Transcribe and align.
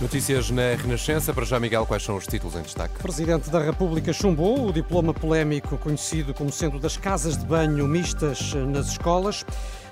Notícias 0.00 0.48
na 0.50 0.76
Renascença. 0.76 1.34
Para 1.34 1.44
já, 1.44 1.58
Miguel, 1.58 1.84
quais 1.84 2.04
são 2.04 2.16
os 2.16 2.24
títulos 2.24 2.54
em 2.54 2.62
destaque? 2.62 2.94
O 3.00 3.02
Presidente 3.02 3.50
da 3.50 3.60
República 3.60 4.12
chumbou 4.12 4.68
o 4.68 4.72
diploma 4.72 5.12
polémico 5.12 5.76
conhecido 5.76 6.32
como 6.32 6.52
sendo 6.52 6.78
das 6.78 6.96
casas 6.96 7.36
de 7.36 7.44
banho 7.44 7.86
mistas 7.88 8.54
nas 8.54 8.88
escolas. 8.88 9.44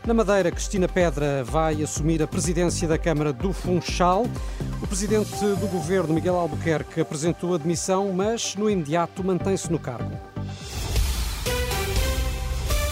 Na 0.06 0.14
Madeira, 0.14 0.52
Cristina 0.52 0.86
Pedra 0.86 1.42
vai 1.42 1.82
assumir 1.82 2.22
a 2.22 2.26
presidência 2.28 2.86
da 2.86 2.96
Câmara 2.96 3.32
do 3.32 3.52
Funchal. 3.52 4.26
O 4.80 4.86
presidente 4.86 5.40
do 5.40 5.66
governo, 5.66 6.14
Miguel 6.14 6.36
Albuquerque, 6.36 7.00
apresentou 7.00 7.56
a 7.56 7.58
demissão, 7.58 8.12
mas 8.12 8.54
no 8.54 8.70
imediato 8.70 9.24
mantém-se 9.24 9.72
no 9.72 9.78
cargo. 9.80 10.16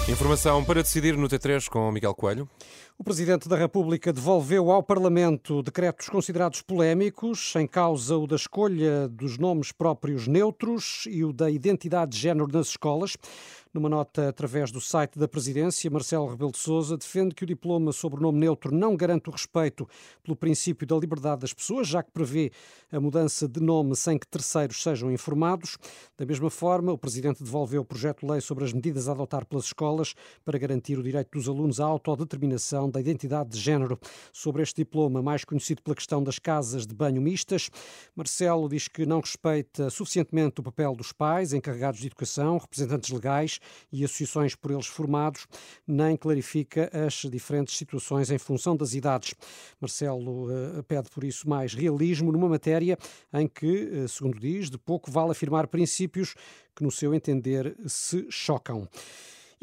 Informação 0.09 0.63
para 0.65 0.83
decidir 0.83 1.17
no 1.17 1.29
T3 1.29 1.67
com 1.69 1.91
Miguel 1.91 2.15
Coelho. 2.15 2.49
O 2.97 3.03
Presidente 3.03 3.49
da 3.49 3.57
República 3.57 4.13
devolveu 4.13 4.71
ao 4.71 4.81
Parlamento 4.81 5.65
decretos 5.65 6.09
considerados 6.09 6.63
polémicos, 6.63 7.53
em 7.57 7.67
causa 7.67 8.17
o 8.17 8.25
da 8.25 8.37
escolha 8.37 9.09
dos 9.09 9.37
nomes 9.37 9.73
próprios 9.73 10.29
neutros 10.29 11.03
e 11.11 11.25
o 11.25 11.33
da 11.33 11.51
identidade 11.51 12.13
de 12.13 12.19
género 12.19 12.47
nas 12.47 12.69
escolas. 12.69 13.17
Numa 13.75 13.89
nota 13.89 14.29
através 14.29 14.71
do 14.71 14.81
site 14.81 15.19
da 15.19 15.27
Presidência, 15.27 15.91
Marcelo 15.91 16.29
Rebelo 16.29 16.53
de 16.53 16.59
Sousa 16.59 16.97
defende 16.97 17.35
que 17.35 17.43
o 17.43 17.47
diploma 17.47 17.91
sobre 17.91 18.21
o 18.21 18.23
nome 18.23 18.39
neutro 18.39 18.73
não 18.73 18.97
garante 18.97 19.29
o 19.29 19.33
respeito 19.33 19.89
pelo 20.23 20.37
princípio 20.37 20.87
da 20.87 20.97
liberdade 20.97 21.41
das 21.41 21.53
pessoas, 21.53 21.89
já 21.89 22.01
que 22.01 22.13
prevê 22.13 22.53
a 22.93 23.01
mudança 23.01 23.49
de 23.49 23.61
nome 23.61 23.97
sem 23.97 24.17
que 24.17 24.29
terceiros 24.29 24.81
sejam 24.81 25.11
informados. 25.11 25.77
Da 26.17 26.25
mesma 26.25 26.49
forma, 26.49 26.93
o 26.93 26.99
Presidente 26.99 27.43
devolveu 27.43 27.83
o 27.83 27.85
projeto 27.85 28.21
de 28.21 28.31
lei 28.31 28.41
sobre 28.41 28.63
as 28.63 28.73
medidas 28.73 29.09
a 29.09 29.13
adotar 29.13 29.45
pelas 29.45 29.65
escolas 29.65 30.15
para 30.45 30.57
garantir 30.57 30.97
o 30.97 31.03
direito 31.03 31.37
dos 31.37 31.49
alunos 31.49 31.81
à 31.81 31.85
autodeterminação 31.85 32.84
da 32.89 33.01
identidade 33.01 33.51
de 33.51 33.59
género. 33.59 33.99
Sobre 34.33 34.63
este 34.63 34.77
diploma, 34.77 35.23
mais 35.23 35.45
conhecido 35.45 35.83
pela 35.83 35.95
questão 35.95 36.23
das 36.23 36.39
casas 36.39 36.87
de 36.87 36.95
banho 36.95 37.21
mistas, 37.21 37.71
Marcelo 38.15 38.69
diz 38.69 38.89
que 38.89 39.07
não 39.07 39.21
respeita 39.21 39.91
suficientemente 39.91 40.61
o 40.61 40.63
papel 40.63 40.95
dos 40.95 41.13
pais, 41.13 41.53
encarregados 41.53 42.01
de 42.01 42.07
educação, 42.07 42.59
representantes 42.59 43.11
legais 43.11 43.61
e 43.93 44.05
associações 44.05 44.55
por 44.55 44.71
eles 44.71 44.87
formados, 44.87 45.47
nem 45.87 46.17
clarifica 46.17 46.91
as 46.93 47.15
diferentes 47.31 47.77
situações 47.77 48.31
em 48.31 48.39
função 48.39 48.77
das 48.77 48.95
idades. 48.95 49.35
Marcelo 49.81 50.49
uh, 50.51 50.83
pede, 50.85 51.11
por 51.11 51.25
isso, 51.25 51.49
mais 51.49 51.75
realismo 51.75 52.33
numa 52.33 52.49
matéria 52.49 52.99
em 53.33 53.47
que, 53.47 53.85
uh, 53.85 54.09
segundo 54.09 54.39
diz, 54.39 54.71
de 54.71 54.79
pouco 54.79 55.11
vale 55.11 55.33
afirmar 55.33 55.67
princípios 55.69 56.35
que, 56.75 56.83
no 56.83 56.91
seu 56.91 57.15
entender, 57.15 57.77
se 57.87 58.27
chocam. 58.31 58.89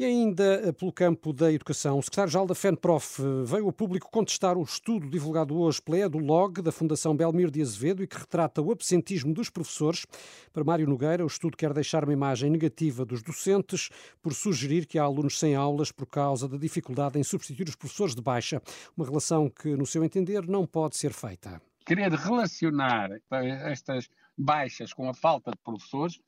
E 0.02 0.04
ainda 0.04 0.68
eh, 0.68 0.72
pelo 0.72 0.90
campo 0.90 1.32
da 1.32 1.52
educação, 1.52 1.96
o 1.96 2.02
secretário-geral 2.02 2.44
da 2.44 2.56
FENPROF 2.56 3.22
eh, 3.22 3.44
veio 3.44 3.66
ao 3.66 3.72
público 3.72 4.10
contestar 4.10 4.58
o 4.58 4.62
estudo 4.64 5.08
divulgado 5.08 5.56
hoje 5.56 5.80
pela 5.80 5.96
EduLog, 5.96 6.60
da 6.60 6.72
Fundação 6.72 7.16
Belmiro 7.16 7.52
de 7.52 7.62
Azevedo, 7.62 8.02
e 8.02 8.08
que 8.08 8.18
retrata 8.18 8.60
o 8.60 8.72
absentismo 8.72 9.32
dos 9.32 9.48
professores. 9.48 10.04
Para 10.52 10.64
Mário 10.64 10.88
Nogueira, 10.88 11.22
o 11.22 11.28
estudo 11.28 11.56
quer 11.56 11.72
deixar 11.72 12.02
uma 12.02 12.12
imagem 12.12 12.50
negativa 12.50 13.04
dos 13.04 13.22
docentes 13.22 13.90
por 14.20 14.34
sugerir 14.34 14.86
que 14.86 14.98
há 14.98 15.04
alunos 15.04 15.38
sem 15.38 15.54
aulas 15.54 15.92
por 15.92 16.06
causa 16.06 16.48
da 16.48 16.56
dificuldade 16.56 17.16
em 17.16 17.22
substituir 17.22 17.68
os 17.68 17.76
professores 17.76 18.16
de 18.16 18.20
baixa, 18.20 18.60
uma 18.96 19.06
relação 19.06 19.48
que, 19.48 19.76
no 19.76 19.86
seu 19.86 20.02
entender, 20.02 20.48
não 20.48 20.66
pode 20.66 20.96
ser 20.96 21.12
feita. 21.12 21.62
Querer 21.86 22.10
relacionar 22.10 23.08
estas 23.30 24.08
baixas 24.36 24.92
com 24.92 25.08
a 25.08 25.14
falta 25.14 25.52
de 25.52 25.58
professores 25.58 26.18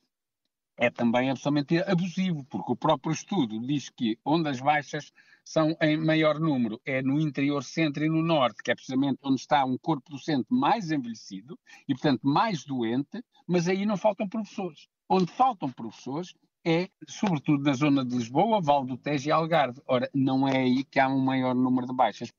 é 0.77 0.91
também 0.91 1.31
absolutamente 1.31 1.79
abusivo, 1.91 2.45
porque 2.45 2.73
o 2.73 2.77
próprio 2.77 3.13
estudo 3.13 3.61
diz 3.67 3.89
que 3.91 4.19
onde 4.25 4.49
as 4.49 4.61
baixas 4.61 5.13
são 5.45 5.77
em 5.81 5.97
maior 5.97 6.41
número 6.41 6.81
é 6.85 7.03
no 7.03 7.21
interior 7.21 7.63
centro 7.63 8.05
e 8.05 8.09
no 8.09 8.23
norte, 8.23 8.63
que 8.63 8.71
é 8.71 8.75
precisamente 8.75 9.19
onde 9.23 9.41
está 9.41 9.65
um 9.65 9.79
corpo 9.79 10.11
docente 10.11 10.47
mais 10.51 10.91
envelhecido 10.91 11.59
e, 11.89 11.95
portanto, 11.95 12.23
mais 12.23 12.65
doente, 12.65 13.23
mas 13.47 13.69
aí 13.69 13.85
não 13.85 13.97
faltam 13.97 14.29
professores. 14.29 14.89
Onde 15.09 15.31
faltam 15.31 15.71
professores 15.71 16.35
é, 16.67 16.89
sobretudo 17.07 17.63
na 17.63 17.75
zona 17.75 18.05
de 18.05 18.17
Lisboa, 18.17 18.61
Val 18.61 18.87
do 18.87 18.97
Tejo 18.97 19.29
e 19.29 19.33
Algarve. 19.33 19.83
Ora, 19.87 20.09
não 20.15 20.49
é 20.49 20.57
aí 20.57 20.83
que 20.83 20.99
há 20.99 21.09
um 21.09 21.19
maior 21.19 21.55
número 21.55 21.87
de 21.87 21.95
baixas. 21.95 22.33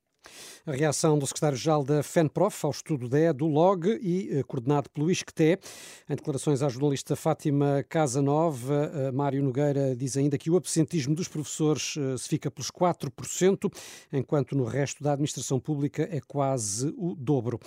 A 0.66 0.72
reação 0.72 1.18
do 1.18 1.26
secretário-geral 1.26 1.84
da 1.84 2.02
FENPROF 2.02 2.64
ao 2.64 2.70
estudo 2.70 3.08
da 3.08 3.20
EduLog 3.20 3.86
e 4.02 4.38
eh, 4.38 4.42
coordenado 4.42 4.90
pelo 4.90 5.10
ISCTE. 5.10 5.58
Em 6.08 6.16
declarações 6.16 6.62
à 6.62 6.68
jornalista 6.68 7.14
Fátima 7.14 7.84
Casanova, 7.88 8.90
eh, 8.92 9.12
Mário 9.12 9.42
Nogueira 9.42 9.94
diz 9.94 10.16
ainda 10.16 10.36
que 10.36 10.50
o 10.50 10.56
absentismo 10.56 11.14
dos 11.14 11.28
professores 11.28 11.94
eh, 11.96 12.16
se 12.18 12.28
fica 12.28 12.50
pelos 12.50 12.70
4%, 12.70 13.72
enquanto 14.12 14.56
no 14.56 14.64
resto 14.64 15.04
da 15.04 15.12
administração 15.12 15.60
pública 15.60 16.08
é 16.10 16.20
quase 16.20 16.92
o 16.96 17.14
dobro. 17.14 17.60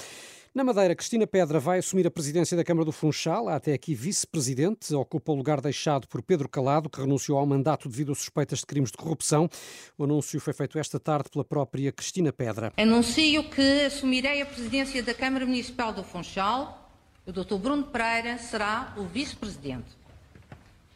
Na 0.53 0.63
Madeira, 0.63 0.95
Cristina 0.95 1.27
Pedra 1.27 1.59
vai 1.59 1.77
assumir 1.77 2.07
a 2.07 2.11
presidência 2.11 2.57
da 2.57 2.63
Câmara 2.63 2.83
do 2.83 2.91
Funchal, 2.91 3.47
até 3.49 3.71
aqui 3.71 3.93
vice-presidente, 3.93 4.95
ocupa 4.95 5.31
o 5.31 5.35
lugar 5.35 5.61
deixado 5.61 6.07
por 6.07 6.23
Pedro 6.23 6.49
Calado, 6.49 6.89
que 6.89 6.99
renunciou 6.99 7.37
ao 7.37 7.45
mandato 7.45 7.87
devido 7.87 8.11
a 8.11 8.15
suspeitas 8.15 8.59
de 8.59 8.65
crimes 8.65 8.89
de 8.89 8.97
corrupção. 8.97 9.47
O 9.95 10.05
anúncio 10.05 10.39
foi 10.39 10.51
feito 10.51 10.79
esta 10.79 10.99
tarde 10.99 11.29
pela 11.29 11.45
própria 11.45 11.91
Cristina 11.91 12.33
Pedra. 12.33 12.73
Anuncio 12.77 13.47
que 13.47 13.85
assumirei 13.85 14.41
a 14.41 14.45
presidência 14.47 15.03
da 15.03 15.13
Câmara 15.13 15.45
Municipal 15.45 15.93
do 15.93 16.03
Funchal. 16.03 16.91
O 17.27 17.31
Dr. 17.31 17.57
Bruno 17.57 17.83
Pereira 17.83 18.39
será 18.39 18.95
o 18.97 19.03
vice-presidente. 19.03 19.95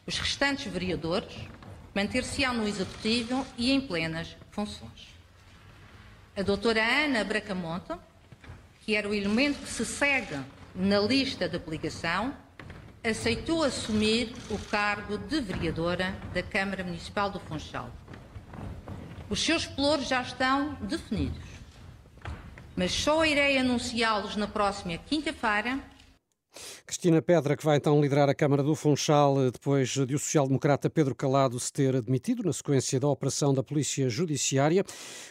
Os 0.04 0.18
restantes 0.18 0.66
vereadores 0.66 1.32
manter-se-ão 1.94 2.54
no 2.54 2.66
executivo 2.66 3.46
e 3.56 3.70
em 3.70 3.80
plenas 3.80 4.36
funções. 4.50 5.14
A 6.36 6.42
doutora 6.42 6.82
Ana 6.82 7.22
Bracamonte 7.22 7.92
que 8.84 8.94
era 8.94 9.08
o 9.08 9.14
elemento 9.14 9.60
que 9.60 9.68
se 9.68 9.84
segue 9.84 10.38
na 10.74 11.00
lista 11.00 11.48
de 11.48 11.56
aplicação, 11.56 12.36
aceitou 13.02 13.62
assumir 13.62 14.34
o 14.50 14.58
cargo 14.58 15.16
de 15.16 15.40
vereadora 15.40 16.14
da 16.34 16.42
Câmara 16.42 16.84
Municipal 16.84 17.30
do 17.30 17.40
Funchal. 17.40 17.90
Os 19.30 19.42
seus 19.42 19.64
pelouros 19.64 20.06
já 20.06 20.20
estão 20.20 20.74
definidos, 20.82 21.42
mas 22.76 22.92
só 22.92 23.24
irei 23.24 23.56
anunciá-los 23.56 24.36
na 24.36 24.46
próxima 24.46 24.98
quinta-feira 24.98 25.80
Cristina 26.86 27.20
Pedra, 27.20 27.56
que 27.56 27.64
vai 27.64 27.76
então 27.76 28.00
liderar 28.00 28.28
a 28.28 28.34
Câmara 28.34 28.62
do 28.62 28.74
Funchal 28.74 29.40
eh, 29.40 29.50
depois 29.50 29.88
de 29.90 30.14
o 30.14 30.18
social-democrata 30.18 30.88
Pedro 30.88 31.14
Calado 31.14 31.58
se 31.58 31.72
ter 31.72 31.96
admitido 31.96 32.42
na 32.42 32.52
sequência 32.52 33.00
da 33.00 33.08
operação 33.08 33.52
da 33.52 33.62
Polícia 33.62 34.08
Judiciária. 34.08 34.84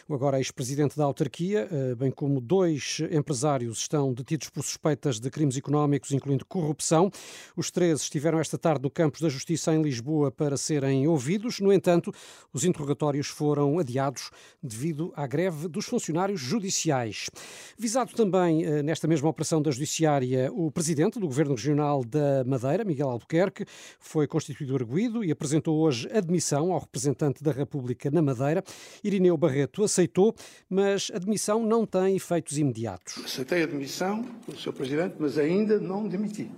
O 0.08 0.14
agora 0.14 0.38
ex-presidente 0.38 0.96
da 0.96 1.04
autarquia, 1.04 1.68
eh, 1.70 1.94
bem 1.94 2.10
como 2.10 2.40
dois 2.40 2.98
empresários, 3.10 3.78
estão 3.78 4.12
detidos 4.12 4.50
por 4.50 4.62
suspeitas 4.62 5.18
de 5.20 5.30
crimes 5.30 5.56
económicos, 5.56 6.12
incluindo 6.12 6.44
corrupção. 6.44 7.10
Os 7.56 7.70
três 7.70 8.02
estiveram 8.02 8.38
esta 8.38 8.58
tarde 8.58 8.82
no 8.82 8.90
Campos 8.90 9.20
da 9.20 9.28
Justiça 9.28 9.74
em 9.74 9.82
Lisboa 9.82 10.30
para 10.30 10.56
serem 10.56 11.06
ouvidos. 11.06 11.60
No 11.60 11.72
entanto, 11.72 12.12
os 12.52 12.64
interrogatórios 12.64 13.28
foram 13.28 13.78
adiados 13.78 14.30
devido 14.62 15.12
à 15.16 15.26
greve 15.26 15.68
dos 15.68 15.86
funcionários 15.86 16.40
judiciais. 16.40 17.30
Visado 17.78 18.12
também 18.12 18.64
eh, 18.64 18.82
nesta 18.82 19.08
mesma 19.08 19.28
operação 19.28 19.60
da 19.60 19.70
Judiciária 19.70 20.50
o 20.52 20.70
presidente 20.70 21.13
presidente 21.14 21.20
do 21.20 21.26
Governo 21.26 21.54
Regional 21.54 22.04
da 22.04 22.44
Madeira, 22.44 22.84
Miguel 22.84 23.08
Albuquerque, 23.08 23.64
foi 23.98 24.26
constituído 24.26 24.74
arguído 24.74 25.24
e 25.24 25.30
apresentou 25.30 25.78
hoje 25.78 26.08
admissão 26.12 26.72
ao 26.72 26.80
representante 26.80 27.42
da 27.42 27.52
República 27.52 28.10
na 28.10 28.20
Madeira. 28.20 28.62
Irineu 29.02 29.36
Barreto 29.36 29.84
aceitou, 29.84 30.34
mas 30.68 31.10
a 31.12 31.16
admissão 31.16 31.64
não 31.64 31.86
tem 31.86 32.16
efeitos 32.16 32.58
imediatos. 32.58 33.18
Aceitei 33.24 33.62
a 33.62 33.64
admissão 33.64 34.22
do 34.46 34.58
Sr. 34.58 34.72
Presidente, 34.72 35.14
mas 35.18 35.38
ainda 35.38 35.78
não 35.78 36.06
demiti. 36.08 36.50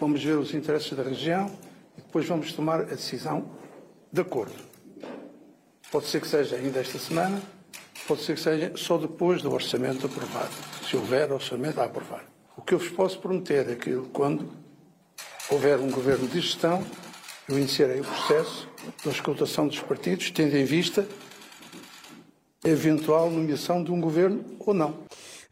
Vamos 0.00 0.22
ver 0.22 0.38
os 0.38 0.54
interesses 0.54 0.92
da 0.92 1.02
região 1.02 1.50
e 1.96 2.00
depois 2.00 2.26
vamos 2.26 2.52
tomar 2.52 2.80
a 2.80 2.84
decisão 2.84 3.50
de 4.12 4.20
acordo. 4.20 4.54
Pode 5.90 6.06
ser 6.06 6.20
que 6.20 6.28
seja 6.28 6.56
ainda 6.56 6.80
esta 6.80 6.98
semana, 6.98 7.40
pode 8.06 8.22
ser 8.22 8.34
que 8.34 8.40
seja 8.40 8.72
só 8.76 8.98
depois 8.98 9.42
do 9.42 9.52
orçamento 9.52 10.06
aprovado, 10.06 10.54
se 10.88 10.96
houver 10.96 11.32
orçamento 11.32 11.80
a 11.80 11.84
aprovar. 11.84 12.37
O 12.58 12.62
que 12.62 12.74
eu 12.74 12.78
vos 12.78 12.88
posso 12.88 13.20
prometer 13.20 13.70
é 13.70 13.76
que 13.76 13.94
quando 14.12 14.50
houver 15.48 15.78
um 15.78 15.88
governo 15.92 16.26
de 16.26 16.40
gestão, 16.40 16.84
eu 17.48 17.56
iniciarei 17.56 18.00
o 18.00 18.04
processo 18.04 18.68
da 19.04 19.12
escutação 19.12 19.68
dos 19.68 19.78
partidos, 19.78 20.32
tendo 20.32 20.56
em 20.56 20.64
vista 20.64 21.06
a 22.64 22.68
eventual 22.68 23.30
nomeação 23.30 23.82
de 23.82 23.92
um 23.92 24.00
governo 24.00 24.44
ou 24.58 24.74
não. 24.74 24.98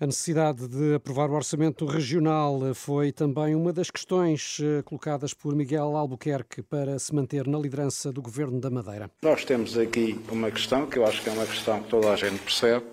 A 0.01 0.07
necessidade 0.07 0.67
de 0.67 0.97
aprovar 0.97 1.31
o 1.31 1.35
orçamento 1.35 1.87
regional 1.87 2.75
foi 2.75 3.13
também 3.13 3.55
uma 3.55 3.73
das 3.73 3.89
questões 3.89 4.59
eh, 4.61 4.83
colocadas 4.83 5.33
por 5.33 5.55
Miguel 5.55 5.97
Albuquerque 5.97 6.61
para 6.61 6.99
se 6.99 7.15
manter 7.15 7.47
na 7.47 7.57
liderança 7.57 8.13
do 8.13 8.21
governo 8.21 8.61
da 8.61 8.69
Madeira. 8.69 9.09
Nós 9.23 9.45
temos 9.45 9.79
aqui 9.79 10.21
uma 10.29 10.51
questão 10.51 10.87
que 10.87 10.99
eu 10.99 11.07
acho 11.07 11.23
que 11.23 11.31
é 11.31 11.33
uma 11.33 11.47
questão 11.47 11.81
que 11.83 11.89
toda 11.89 12.13
a 12.13 12.17
gente 12.17 12.41
percebe 12.41 12.85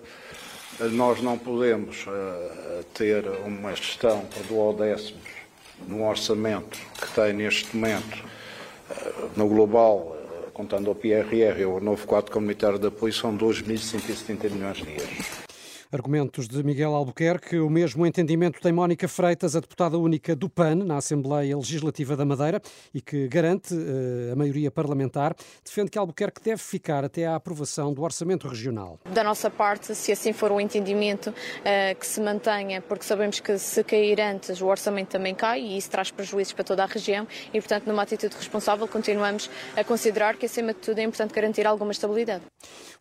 nós 0.80 1.22
não 1.22 1.38
podemos 1.38 2.06
uh, 2.08 2.84
ter 2.94 3.26
uma 3.46 3.76
gestão 3.76 4.26
por 4.26 4.44
duodécimos 4.44 5.22
no 5.88 6.08
orçamento 6.08 6.80
que 7.00 7.12
tem 7.14 7.34
neste 7.34 7.76
momento, 7.76 8.24
eh, 8.90 9.14
no 9.36 9.48
global, 9.48 10.16
eh, 10.16 10.50
contando 10.54 10.90
o 10.90 10.96
PRR, 10.96 11.66
o 11.66 11.80
novo 11.80 12.06
quadro 12.08 12.32
comunitário 12.32 12.80
de 12.80 12.88
apoio, 12.88 13.12
são 13.12 13.36
2.170 13.36 14.50
milhões 14.50 14.78
de 14.78 14.90
euros. 14.90 15.43
Argumentos 15.94 16.48
de 16.48 16.64
Miguel 16.64 16.96
Albuquerque. 16.96 17.60
O 17.60 17.70
mesmo 17.70 18.04
entendimento 18.04 18.60
tem 18.60 18.72
Mónica 18.72 19.08
Freitas, 19.08 19.56
a 19.56 19.60
deputada 19.60 19.96
única 19.96 20.36
do 20.36 20.50
PAN 20.50 20.78
na 20.78 20.98
Assembleia 20.98 21.56
Legislativa 21.56 22.18
da 22.18 22.26
Madeira 22.26 22.60
e 22.92 23.00
que 23.00 23.28
garante 23.28 23.76
uh, 23.76 24.34
a 24.34 24.36
maioria 24.36 24.72
parlamentar. 24.72 25.36
Defende 25.64 25.92
que 25.92 26.00
Albuquerque 26.00 26.42
deve 26.42 26.60
ficar 26.64 27.06
até 27.06 27.28
à 27.28 27.36
aprovação 27.36 27.94
do 27.94 28.02
Orçamento 28.02 28.48
Regional. 28.48 29.00
Da 29.14 29.24
nossa 29.24 29.52
parte, 29.52 29.94
se 29.94 30.12
assim 30.12 30.34
for 30.34 30.52
o 30.52 30.60
entendimento, 30.60 31.30
uh, 31.30 32.00
que 32.00 32.08
se 32.08 32.20
mantenha, 32.20 32.82
porque 32.82 33.06
sabemos 33.06 33.40
que 33.40 33.56
se 33.60 33.84
cair 33.84 34.20
antes 34.20 34.62
o 34.62 34.66
orçamento 34.66 35.10
também 35.10 35.36
cai 35.36 35.62
e 35.62 35.78
isso 35.78 35.92
traz 35.92 36.10
prejuízos 36.10 36.54
para 36.54 36.64
toda 36.64 36.84
a 36.84 36.88
região 36.88 37.28
e, 37.54 37.60
portanto, 37.60 37.86
numa 37.86 38.02
atitude 38.02 38.36
responsável, 38.36 38.88
continuamos 38.88 39.48
a 39.78 39.84
considerar 39.84 40.38
que, 40.38 40.48
acima 40.48 40.74
de 40.74 40.80
tudo, 40.80 40.98
é 40.98 41.04
importante 41.04 41.36
garantir 41.36 41.68
alguma 41.68 41.92
estabilidade. 41.92 42.44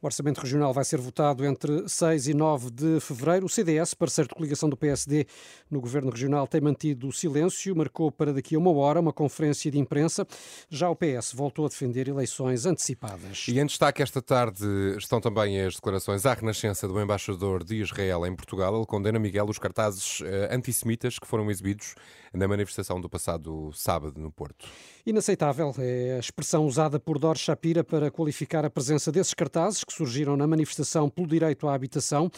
O 0.02 0.06
Orçamento 0.06 0.42
Regional 0.42 0.74
vai 0.74 0.84
ser 0.84 1.00
votado 1.00 1.42
entre 1.46 1.88
6 1.88 2.28
e 2.28 2.34
9 2.34 2.70
de 2.70 2.81
de 2.82 3.00
fevereiro. 3.00 3.46
O 3.46 3.48
CDS, 3.48 3.94
parceiro 3.94 4.28
de 4.28 4.34
coligação 4.34 4.68
do 4.68 4.76
PSD 4.76 5.26
no 5.70 5.80
governo 5.80 6.10
regional, 6.10 6.46
tem 6.46 6.60
mantido 6.60 7.08
o 7.08 7.12
silêncio, 7.12 7.74
marcou 7.76 8.10
para 8.10 8.32
daqui 8.32 8.56
a 8.56 8.58
uma 8.58 8.72
hora 8.72 9.00
uma 9.00 9.12
conferência 9.12 9.70
de 9.70 9.78
imprensa. 9.78 10.26
Já 10.68 10.90
o 10.90 10.96
PS 10.96 11.32
voltou 11.32 11.64
a 11.66 11.68
defender 11.68 12.08
eleições 12.08 12.66
antecipadas. 12.66 13.46
E 13.48 13.58
em 13.58 13.66
destaque 13.66 14.02
esta 14.02 14.20
tarde 14.20 14.66
estão 14.98 15.20
também 15.20 15.60
as 15.60 15.76
declarações 15.76 16.26
à 16.26 16.34
renascença 16.34 16.88
do 16.88 17.00
embaixador 17.00 17.62
de 17.62 17.76
Israel 17.76 18.26
em 18.26 18.34
Portugal. 18.34 18.74
Ele 18.76 18.86
condena, 18.86 19.18
Miguel, 19.18 19.46
os 19.48 19.58
cartazes 19.58 20.20
eh, 20.24 20.48
antissemitas 20.52 21.18
que 21.18 21.26
foram 21.26 21.50
exibidos 21.50 21.94
na 22.32 22.48
manifestação 22.48 23.00
do 23.00 23.08
passado 23.08 23.70
sábado 23.74 24.20
no 24.20 24.30
Porto. 24.30 24.66
Inaceitável 25.04 25.74
é 25.78 26.16
a 26.16 26.18
expressão 26.18 26.64
usada 26.64 26.98
por 26.98 27.18
Dor 27.18 27.36
Shapira 27.36 27.84
para 27.84 28.10
qualificar 28.10 28.64
a 28.64 28.70
presença 28.70 29.12
desses 29.12 29.34
cartazes 29.34 29.84
que 29.84 29.92
surgiram 29.92 30.36
na 30.36 30.46
manifestação 30.46 31.10
pelo 31.10 31.26
direito 31.26 31.68
à 31.68 31.74
habitação. 31.74 32.30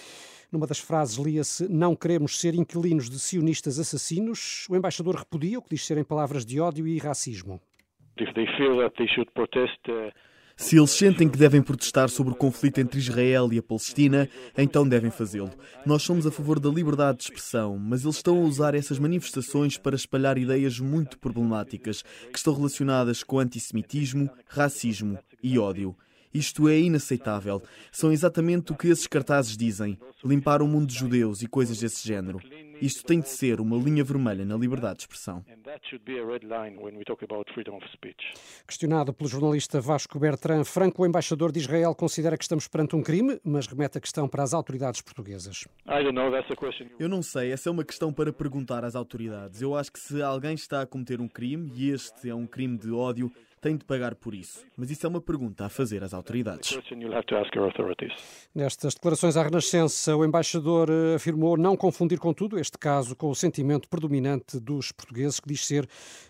Numa 0.51 0.67
das 0.67 0.79
frases 0.79 1.17
lia-se: 1.17 1.69
Não 1.69 1.95
queremos 1.97 2.41
ser 2.41 2.55
inquilinos 2.55 3.09
de 3.11 3.19
sionistas 3.19 3.79
assassinos. 3.79 4.67
O 4.69 4.77
embaixador 4.77 5.17
repudia 5.17 5.59
o 5.59 5.63
que 5.63 5.71
diz 5.71 5.85
serem 5.85 6.05
palavras 6.05 6.45
de 6.45 6.61
ódio 6.61 6.87
e 6.87 6.99
racismo. 6.99 7.61
Uh... 9.89 10.13
Se 10.57 10.77
eles 10.77 10.91
sentem 10.91 11.29
que 11.29 11.37
devem 11.37 11.61
protestar 11.61 12.09
sobre 12.09 12.33
o 12.33 12.37
conflito 12.37 12.79
entre 12.79 12.99
Israel 13.01 13.53
e 13.53 13.59
a 13.59 13.63
Palestina, 13.63 14.29
então 14.57 14.89
devem 14.89 15.11
fazê-lo. 15.11 15.51
Nós 15.85 16.03
somos 16.03 16.29
a 16.29 16.31
favor 16.31 16.61
da 16.61 16.69
liberdade 16.69 17.19
de 17.19 17.25
expressão, 17.25 17.77
mas 17.77 18.05
eles 18.05 18.17
estão 18.17 18.39
a 18.39 18.47
usar 18.47 18.73
essas 18.75 19.01
manifestações 19.01 19.77
para 19.77 19.97
espalhar 19.97 20.39
ideias 20.39 20.79
muito 20.79 21.19
problemáticas 21.19 22.03
que 22.03 22.39
estão 22.39 22.55
relacionadas 22.55 23.25
com 23.25 23.41
antissemitismo, 23.41 24.31
racismo 24.47 25.19
e 25.43 25.59
ódio. 25.59 25.97
Isto 26.35 26.69
é 26.69 26.77
inaceitável. 26.77 27.63
São 27.93 28.11
exatamente 28.11 28.73
o 28.73 28.77
que 28.77 28.89
esses 28.89 29.07
cartazes 29.07 29.57
dizem: 29.57 29.97
limpar 30.25 30.61
o 30.63 30.67
mundo 30.67 30.87
de 30.87 30.95
judeus 30.95 31.43
e 31.43 31.47
coisas 31.47 31.79
desse 31.79 32.07
género. 32.07 32.41
Isto 32.83 33.05
tem 33.05 33.21
de 33.21 33.29
ser 33.29 33.61
uma 33.61 33.77
linha 33.77 34.03
vermelha 34.03 34.45
na 34.45 34.57
liberdade 34.57 34.97
de 34.97 35.03
expressão. 35.03 35.45
Questionado 38.67 39.15
pelo 39.15 39.31
jornalista 39.31 39.81
Vasco 39.81 40.19
Bertrand 40.19 40.65
Franco, 40.65 41.03
o 41.03 41.07
embaixador 41.07 41.53
de 41.53 41.61
Israel 41.61 41.95
considera 41.95 42.37
que 42.37 42.45
estamos 42.45 42.67
perante 42.67 42.97
um 42.97 43.03
crime, 43.03 43.41
mas 43.45 43.67
remete 43.67 43.99
a 43.99 44.01
questão 44.01 44.29
para 44.29 44.43
as 44.43 44.53
autoridades 44.53 45.01
portuguesas. 45.01 45.69
Eu 46.99 47.09
não 47.09 47.23
sei, 47.23 47.53
essa 47.53 47.69
é 47.69 47.73
uma 47.73 47.85
questão 47.85 48.13
para 48.13 48.33
perguntar 48.33 48.85
às 48.85 48.97
autoridades. 48.97 49.63
Eu 49.63 49.77
acho 49.77 49.93
que 49.93 50.01
se 50.01 50.21
alguém 50.21 50.55
está 50.55 50.83
a 50.83 50.87
cometer 50.87 51.21
um 51.21 51.29
crime, 51.29 51.71
e 51.75 51.91
este 51.91 52.29
é 52.29 52.35
um 52.35 52.47
crime 52.47 52.77
de 52.77 52.91
ódio, 52.91 53.31
tem 53.65 53.79
de 53.79 53.85
pagar 53.87 54.15
por 54.15 54.35
isso. 54.35 54.63
Mas 54.77 54.91
isso 54.91 55.07
é 55.07 55.09
uma 55.09 55.23
pergunta 55.23 55.65
a 55.65 55.71
fazer 55.71 56.05
às 56.05 56.13
autoridades. 56.13 56.79
Nestas 58.55 58.93
declarações 58.93 59.39
à 59.39 59.43
Renascença, 59.43 60.15
o 60.15 60.23
embaixador 60.23 60.91
eh, 60.91 61.15
afirmou 61.15 61.57
não 61.57 61.75
confundir, 61.75 62.19
contudo, 62.19 62.59
este 62.59 62.77
caso 62.77 63.17
com 63.17 63.31
o 63.31 63.35
sentimento 63.35 63.89
predominante 63.89 64.61
dos 64.61 64.93
portugueses, 64.93 65.41
que 65.41 65.49
diz 65.49 65.67
ser 65.67 65.89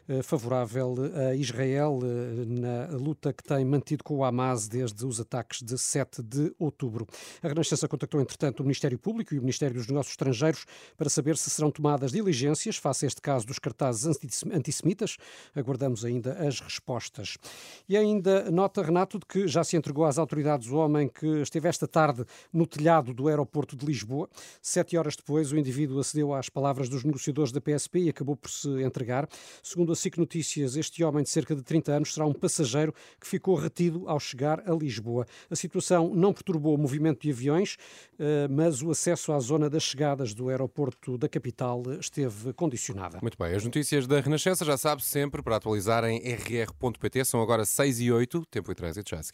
eh, 0.08 0.22
favorável 0.22 0.94
a 1.28 1.34
Israel 1.34 1.98
eh, 2.04 2.44
na 2.46 2.96
luta 2.96 3.32
que 3.32 3.42
tem 3.42 3.64
mantido 3.64 4.04
com 4.04 4.18
o 4.18 4.24
Hamas 4.24 4.68
desde 4.68 5.04
os 5.04 5.18
ataques 5.18 5.60
de 5.60 5.76
7 5.76 6.22
de 6.22 6.54
outubro. 6.56 7.04
A 7.42 7.48
Renascença 7.48 7.88
contactou, 7.88 8.20
entretanto, 8.20 8.60
o 8.60 8.62
Ministério 8.62 8.96
Público 8.96 9.34
e 9.34 9.38
o 9.38 9.40
Ministério 9.40 9.74
dos 9.74 9.88
Negócios 9.88 10.12
Estrangeiros 10.12 10.64
para 10.96 11.10
saber 11.10 11.36
se 11.36 11.50
serão 11.50 11.72
tomadas 11.72 12.12
diligências 12.12 12.76
face 12.76 13.06
a 13.06 13.08
este 13.08 13.20
caso 13.20 13.44
dos 13.44 13.58
cartazes 13.58 14.06
antissemitas. 14.52 15.16
Aguardamos 15.52 16.04
ainda 16.04 16.34
as 16.34 16.60
respostas. 16.60 17.23
E 17.88 17.96
ainda 17.96 18.50
nota, 18.50 18.82
Renato, 18.82 19.18
de 19.18 19.26
que 19.26 19.46
já 19.46 19.62
se 19.62 19.76
entregou 19.76 20.04
às 20.04 20.18
autoridades 20.18 20.68
o 20.68 20.76
homem 20.76 21.08
que 21.08 21.26
esteve 21.42 21.68
esta 21.68 21.86
tarde 21.86 22.24
no 22.52 22.66
telhado 22.66 23.12
do 23.12 23.28
aeroporto 23.28 23.76
de 23.76 23.84
Lisboa. 23.84 24.28
Sete 24.60 24.96
horas 24.96 25.16
depois, 25.16 25.52
o 25.52 25.58
indivíduo 25.58 25.98
acedeu 25.98 26.32
às 26.34 26.48
palavras 26.48 26.88
dos 26.88 27.04
negociadores 27.04 27.52
da 27.52 27.60
PSP 27.60 28.00
e 28.00 28.08
acabou 28.08 28.36
por 28.36 28.50
se 28.50 28.68
entregar. 28.82 29.28
Segundo 29.62 29.92
a 29.92 29.96
SIC 29.96 30.18
Notícias, 30.18 30.76
este 30.76 31.04
homem 31.04 31.22
de 31.22 31.30
cerca 31.30 31.54
de 31.54 31.62
30 31.62 31.92
anos 31.92 32.14
será 32.14 32.26
um 32.26 32.32
passageiro 32.32 32.94
que 33.20 33.26
ficou 33.26 33.54
retido 33.54 34.08
ao 34.08 34.18
chegar 34.18 34.62
a 34.68 34.74
Lisboa. 34.74 35.26
A 35.50 35.56
situação 35.56 36.12
não 36.14 36.32
perturbou 36.32 36.74
o 36.74 36.78
movimento 36.78 37.22
de 37.22 37.30
aviões, 37.30 37.76
eh, 38.18 38.48
mas 38.48 38.82
o 38.82 38.90
acesso 38.90 39.32
à 39.32 39.40
zona 39.40 39.70
das 39.70 39.82
chegadas 39.82 40.34
do 40.34 40.48
aeroporto 40.48 41.16
da 41.16 41.28
capital 41.28 41.82
esteve 42.00 42.52
condicionada. 42.52 43.18
Muito 43.20 43.38
bem, 43.38 43.54
as 43.54 43.64
notícias 43.64 44.06
da 44.06 44.20
Renascença 44.20 44.64
já 44.64 44.76
sabe 44.76 45.04
sempre 45.04 45.42
para 45.42 45.56
atualizar 45.56 46.04
em 46.04 46.18
rr.pt 46.18 47.03
são 47.24 47.42
agora 47.42 47.64
6 47.64 48.00
e 48.00 48.12
8, 48.12 48.46
tempo 48.50 48.70
e 48.70 48.74
trânsito 48.74 49.10
já 49.10 49.18
a 49.18 49.22
seguir. 49.22 49.32